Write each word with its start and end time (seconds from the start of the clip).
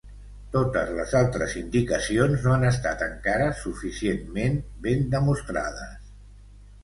Totes 0.53 0.87
les 0.99 1.11
altres 1.19 1.51
indicacions 1.59 2.47
no 2.47 2.55
han 2.55 2.65
estat 2.69 3.03
encara 3.07 3.51
suficientment 3.59 4.57
ben 4.87 5.05
demostrades. 5.15 6.11